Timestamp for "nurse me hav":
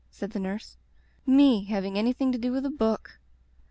0.39-1.85